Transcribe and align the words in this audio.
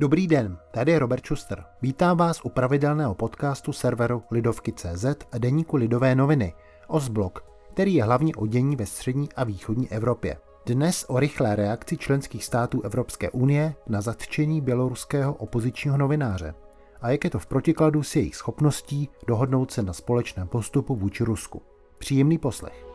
Dobrý 0.00 0.26
den, 0.26 0.58
tady 0.70 0.92
je 0.92 0.98
Robert 0.98 1.26
Schuster. 1.26 1.64
Vítám 1.82 2.16
vás 2.16 2.40
u 2.44 2.48
pravidelného 2.48 3.14
podcastu 3.14 3.72
serveru 3.72 4.22
Lidovky.cz 4.30 5.04
a 5.32 5.38
deníku 5.38 5.76
Lidové 5.76 6.14
noviny, 6.14 6.54
Osblok, 6.88 7.44
který 7.72 7.94
je 7.94 8.04
hlavně 8.04 8.34
o 8.34 8.46
dění 8.46 8.76
ve 8.76 8.86
střední 8.86 9.32
a 9.32 9.44
východní 9.44 9.92
Evropě. 9.92 10.36
Dnes 10.66 11.04
o 11.08 11.20
rychlé 11.20 11.56
reakci 11.56 11.96
členských 11.96 12.44
států 12.44 12.82
Evropské 12.82 13.30
unie 13.30 13.74
na 13.88 14.00
zatčení 14.00 14.60
běloruského 14.60 15.34
opozičního 15.34 15.96
novináře 15.96 16.54
a 17.00 17.10
jak 17.10 17.24
je 17.24 17.30
to 17.30 17.38
v 17.38 17.46
protikladu 17.46 18.02
s 18.02 18.16
jejich 18.16 18.36
schopností 18.36 19.08
dohodnout 19.26 19.70
se 19.70 19.82
na 19.82 19.92
společném 19.92 20.48
postupu 20.48 20.96
vůči 20.96 21.24
Rusku. 21.24 21.62
Příjemný 21.98 22.38
poslech. 22.38 22.89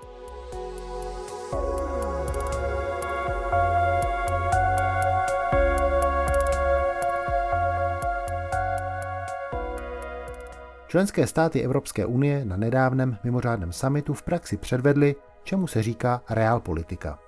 Členské 10.96 11.28
státy 11.28 11.62
Evropské 11.62 12.06
unie 12.06 12.46
na 12.46 12.58
nedávném 12.58 13.18
mimořádném 13.24 13.72
summitu 13.72 14.14
v 14.14 14.24
praxi 14.24 14.58
předvedly, 14.58 15.16
čemu 15.44 15.68
se 15.68 15.84
říká 15.84 16.22
realpolitika. 16.30 17.20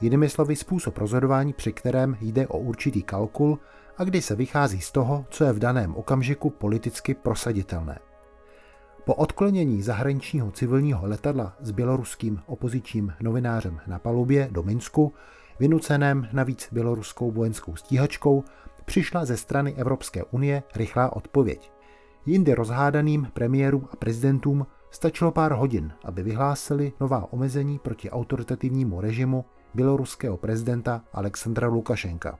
Jinými 0.00 0.28
slovy 0.28 0.56
způsob 0.56 0.98
rozhodování, 0.98 1.52
při 1.52 1.72
kterém 1.72 2.16
jde 2.20 2.46
o 2.46 2.58
určitý 2.58 3.02
kalkul 3.02 3.58
a 3.96 4.04
kdy 4.04 4.22
se 4.22 4.34
vychází 4.34 4.80
z 4.80 4.92
toho, 4.92 5.26
co 5.30 5.44
je 5.44 5.52
v 5.52 5.58
daném 5.58 5.94
okamžiku 5.94 6.50
politicky 6.50 7.14
prosaditelné. 7.14 7.98
Po 9.04 9.14
odklonění 9.14 9.82
zahraničního 9.82 10.50
civilního 10.50 11.06
letadla 11.06 11.56
s 11.60 11.70
běloruským 11.70 12.40
opozičním 12.46 13.12
novinářem 13.20 13.80
na 13.86 13.98
palubě 13.98 14.48
do 14.50 14.62
Minsku, 14.62 15.14
vynuceném 15.60 16.28
navíc 16.32 16.68
běloruskou 16.72 17.30
vojenskou 17.30 17.76
stíhačkou, 17.76 18.44
přišla 18.84 19.24
ze 19.24 19.36
strany 19.36 19.74
Evropské 19.74 20.24
unie 20.24 20.62
rychlá 20.74 21.16
odpověď. 21.16 21.75
Jindy 22.26 22.54
rozhádaným 22.54 23.28
premiérům 23.32 23.88
a 23.92 23.96
prezidentům 23.96 24.66
stačilo 24.90 25.32
pár 25.32 25.52
hodin, 25.52 25.92
aby 26.04 26.22
vyhlásili 26.22 26.92
nová 27.00 27.32
omezení 27.32 27.78
proti 27.78 28.10
autoritativnímu 28.10 29.00
režimu 29.00 29.44
běloruského 29.74 30.36
prezidenta 30.36 31.02
Alexandra 31.12 31.68
Lukašenka. 31.68 32.38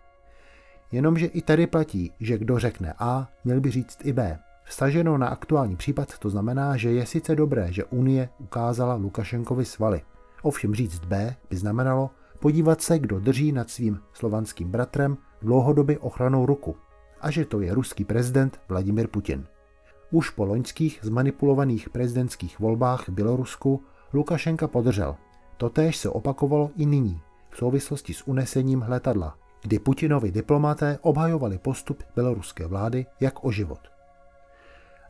Jenomže 0.92 1.26
i 1.26 1.42
tady 1.42 1.66
platí, 1.66 2.12
že 2.20 2.38
kdo 2.38 2.58
řekne 2.58 2.94
A, 2.98 3.28
měl 3.44 3.60
by 3.60 3.70
říct 3.70 3.98
i 4.04 4.12
B. 4.12 4.38
Vstaženo 4.64 5.18
na 5.18 5.28
aktuální 5.28 5.76
případ 5.76 6.18
to 6.18 6.30
znamená, 6.30 6.76
že 6.76 6.92
je 6.92 7.06
sice 7.06 7.36
dobré, 7.36 7.72
že 7.72 7.84
Unie 7.84 8.28
ukázala 8.38 8.94
Lukašenkovi 8.94 9.64
svaly. 9.64 10.02
Ovšem 10.42 10.74
říct 10.74 11.04
B 11.04 11.36
by 11.50 11.56
znamenalo 11.56 12.10
podívat 12.40 12.80
se, 12.80 12.98
kdo 12.98 13.20
drží 13.20 13.52
nad 13.52 13.70
svým 13.70 14.00
slovanským 14.12 14.70
bratrem 14.70 15.16
dlouhodobě 15.42 15.98
ochranou 15.98 16.46
ruku 16.46 16.76
a 17.20 17.30
že 17.30 17.44
to 17.44 17.60
je 17.60 17.74
ruský 17.74 18.04
prezident 18.04 18.60
Vladimir 18.68 19.08
Putin. 19.08 19.46
Už 20.16 20.32
po 20.32 20.48
loňských 20.48 21.04
zmanipulovaných 21.04 21.92
prezidentských 21.92 22.56
volbách 22.56 23.08
v 23.08 23.12
Bělorusku 23.20 23.84
Lukašenka 24.12 24.68
podržel. 24.68 25.16
Totéž 25.56 25.96
se 25.96 26.08
opakovalo 26.08 26.70
i 26.76 26.86
nyní 26.86 27.20
v 27.50 27.56
souvislosti 27.56 28.14
s 28.14 28.28
unesením 28.28 28.84
letadla, 28.88 29.36
kdy 29.62 29.78
Putinovi 29.78 30.32
diplomaté 30.32 30.98
obhajovali 31.02 31.58
postup 31.58 32.02
běloruské 32.14 32.66
vlády 32.66 33.06
jak 33.20 33.44
o 33.44 33.52
život. 33.52 33.78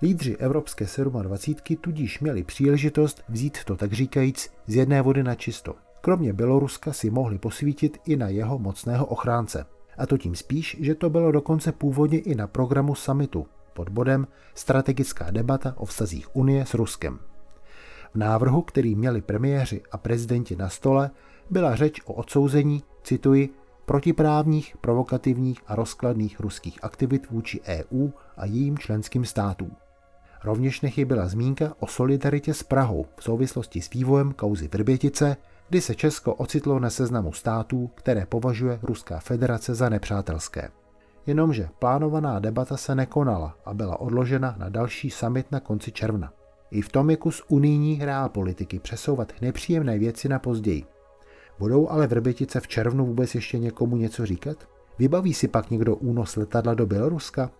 Lídři 0.02 0.36
Evropské 0.36 0.86
27 1.22 1.76
tudíž 1.80 2.20
měli 2.20 2.42
příležitost 2.42 3.22
vzít 3.28 3.64
to 3.64 3.76
tak 3.76 3.92
říkajíc 3.92 4.50
z 4.66 4.76
jedné 4.76 5.02
vody 5.02 5.22
na 5.22 5.34
čisto. 5.34 5.74
Kromě 6.00 6.32
Běloruska 6.32 6.92
si 6.92 7.10
mohli 7.10 7.38
posvítit 7.38 7.98
i 8.06 8.16
na 8.16 8.28
jeho 8.28 8.58
mocného 8.58 9.06
ochránce. 9.06 9.66
A 9.98 10.06
to 10.06 10.18
tím 10.18 10.34
spíš, 10.34 10.76
že 10.80 10.94
to 10.94 11.10
bylo 11.10 11.32
dokonce 11.32 11.72
původně 11.72 12.18
i 12.18 12.34
na 12.34 12.46
programu 12.46 12.94
summitu, 12.94 13.46
pod 13.76 13.88
bodem 13.88 14.26
Strategická 14.54 15.30
debata 15.30 15.74
o 15.76 15.84
vztazích 15.84 16.36
Unie 16.36 16.66
s 16.66 16.74
Ruskem. 16.74 17.18
V 18.14 18.18
návrhu, 18.18 18.62
který 18.62 18.94
měli 18.94 19.20
premiéři 19.20 19.82
a 19.92 19.98
prezidenti 19.98 20.56
na 20.56 20.68
stole, 20.68 21.10
byla 21.50 21.74
řeč 21.74 22.00
o 22.04 22.12
odsouzení, 22.12 22.82
cituji, 23.02 23.48
protiprávních, 23.84 24.76
provokativních 24.80 25.60
a 25.66 25.74
rozkladných 25.74 26.40
ruských 26.40 26.84
aktivit 26.84 27.30
vůči 27.30 27.60
EU 27.66 28.08
a 28.36 28.46
jejím 28.46 28.78
členským 28.78 29.24
státům. 29.24 29.70
Rovněž 30.44 30.80
nechyběla 30.80 31.28
zmínka 31.28 31.74
o 31.80 31.86
solidaritě 31.86 32.54
s 32.54 32.62
Prahou 32.62 33.06
v 33.16 33.24
souvislosti 33.24 33.80
s 33.80 33.90
vývojem 33.90 34.32
kauzy 34.32 34.68
Vrbětice, 34.68 35.36
kdy 35.68 35.80
se 35.80 35.94
Česko 35.94 36.34
ocitlo 36.34 36.78
na 36.78 36.90
seznamu 36.90 37.32
států, 37.32 37.90
které 37.94 38.26
považuje 38.26 38.78
Ruská 38.82 39.18
federace 39.18 39.74
za 39.74 39.88
nepřátelské. 39.88 40.68
Jenomže 41.26 41.68
plánovaná 41.78 42.38
debata 42.38 42.76
se 42.76 42.94
nekonala 42.94 43.56
a 43.64 43.74
byla 43.74 44.00
odložena 44.00 44.54
na 44.58 44.68
další 44.68 45.10
summit 45.10 45.52
na 45.52 45.60
konci 45.60 45.92
června. 45.92 46.32
I 46.70 46.82
v 46.82 46.88
tom 46.88 47.10
je 47.10 47.16
kus 47.16 47.42
unijní 47.48 48.00
politiky 48.28 48.78
přesouvat 48.78 49.32
nepříjemné 49.40 49.98
věci 49.98 50.28
na 50.28 50.38
později. 50.38 50.84
Budou 51.58 51.88
ale 51.88 52.06
Vrbětice 52.06 52.60
v 52.60 52.68
červnu 52.68 53.06
vůbec 53.06 53.34
ještě 53.34 53.58
někomu 53.58 53.96
něco 53.96 54.26
říkat? 54.26 54.68
Vybaví 54.98 55.34
si 55.34 55.48
pak 55.48 55.70
někdo 55.70 55.96
únos 55.96 56.36
letadla 56.36 56.74
do 56.74 56.86
Běloruska? 56.86 57.50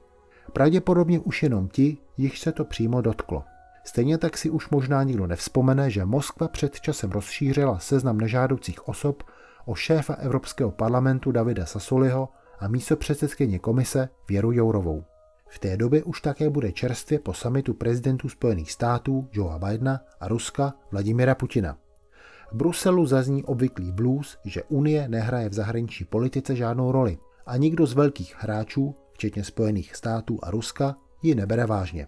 Pravděpodobně 0.52 1.18
už 1.20 1.42
jenom 1.42 1.68
ti, 1.68 1.96
jich 2.16 2.38
se 2.38 2.52
to 2.52 2.64
přímo 2.64 3.00
dotklo. 3.00 3.44
Stejně 3.84 4.18
tak 4.18 4.38
si 4.38 4.50
už 4.50 4.70
možná 4.70 5.02
nikdo 5.02 5.26
nevzpomene, 5.26 5.90
že 5.90 6.04
Moskva 6.04 6.48
před 6.48 6.80
časem 6.80 7.10
rozšířila 7.10 7.78
seznam 7.78 8.18
nežádoucích 8.18 8.88
osob 8.88 9.22
o 9.64 9.74
šéfa 9.74 10.14
Evropského 10.14 10.70
parlamentu 10.70 11.32
Davida 11.32 11.66
Sasoliho 11.66 12.28
a 12.60 12.68
místo 12.68 12.96
předsedkyně 12.96 13.58
komise 13.58 14.08
Věru 14.28 14.52
Jourovou. 14.52 15.04
V 15.48 15.58
té 15.58 15.76
době 15.76 16.02
už 16.02 16.20
také 16.20 16.50
bude 16.50 16.72
čerstvě 16.72 17.18
po 17.18 17.34
samitu 17.34 17.74
prezidentů 17.74 18.28
Spojených 18.28 18.72
států 18.72 19.28
Joea 19.32 19.58
Bidena 19.58 20.00
a 20.20 20.28
Ruska 20.28 20.74
Vladimira 20.90 21.34
Putina. 21.34 21.78
V 22.52 22.56
Bruselu 22.56 23.06
zazní 23.06 23.44
obvyklý 23.44 23.92
blues, 23.92 24.38
že 24.44 24.62
Unie 24.62 25.08
nehraje 25.08 25.48
v 25.48 25.52
zahraniční 25.52 26.06
politice 26.06 26.56
žádnou 26.56 26.92
roli 26.92 27.18
a 27.46 27.56
nikdo 27.56 27.86
z 27.86 27.94
velkých 27.94 28.36
hráčů, 28.38 28.94
včetně 29.12 29.44
Spojených 29.44 29.96
států 29.96 30.38
a 30.42 30.50
Ruska, 30.50 30.96
ji 31.22 31.34
nebere 31.34 31.66
vážně. 31.66 32.06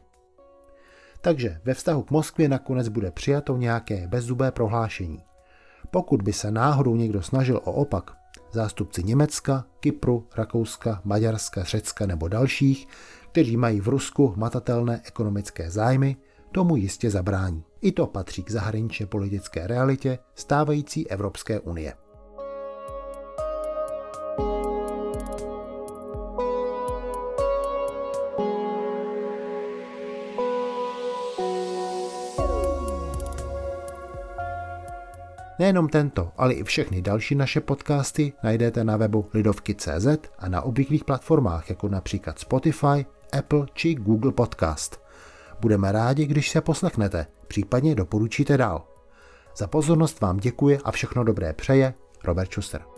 Takže 1.21 1.61
ve 1.65 1.75
vztahu 1.75 2.03
k 2.03 2.11
Moskvě 2.11 2.49
nakonec 2.49 2.89
bude 2.89 3.11
přijato 3.11 3.57
nějaké 3.57 4.09
bezzubé 4.09 4.51
prohlášení. 4.51 5.23
Pokud 5.91 6.23
by 6.23 6.33
se 6.33 6.51
náhodou 6.51 6.97
někdo 6.97 7.23
snažil 7.23 7.57
o 7.57 7.73
opak, 7.73 8.18
zástupci 8.53 9.03
Německa, 9.03 9.65
Kypru, 9.81 10.27
Rakouska, 10.37 11.01
Maďarska, 11.05 11.65
Řecka 11.65 12.07
nebo 12.07 12.29
dalších, 12.29 12.89
kteří 13.33 13.57
mají 13.57 13.81
v 13.81 13.89
Rusku 13.89 14.35
matatelné 14.37 15.01
ekonomické 15.05 15.71
zájmy, 15.71 16.17
tomu 16.53 16.77
jistě 16.77 17.11
zabrání. 17.11 17.65
I 17.81 17.93
to 17.93 18.07
patří 18.07 18.43
k 18.43 18.51
zahraničně 18.51 19.07
politické 19.07 19.67
realitě 19.67 20.19
stávající 20.35 21.11
Evropské 21.11 21.61
unie. 21.61 21.95
Nejenom 35.59 35.89
tento, 35.89 36.33
ale 36.37 36.55
i 36.55 36.65
všechny 36.65 37.03
další 37.03 37.35
naše 37.35 37.61
podcasty 37.61 38.33
najdete 38.43 38.85
na 38.85 38.97
webu 38.97 39.29
lidovky.cz 39.35 40.07
a 40.39 40.49
na 40.49 40.63
obvyklých 40.63 41.05
platformách, 41.05 41.71
jako 41.71 41.89
například 41.89 42.39
Spotify, 42.39 43.07
Apple 43.39 43.67
či 43.73 43.95
Google 43.95 44.33
Podcast. 44.33 45.01
Budeme 45.61 45.93
rádi, 45.93 46.27
když 46.27 46.50
se 46.50 46.61
poslechnete, 46.61 47.27
případně 47.49 47.94
doporučíte 47.94 48.56
dál. 48.56 48.88
Za 49.56 49.67
pozornost 49.67 50.21
vám 50.21 50.37
děkuje 50.37 50.79
a 50.85 50.91
všechno 50.91 51.25
dobré 51.25 51.53
přeje 51.53 51.94
Robert 52.25 52.53
Schuster. 52.53 52.98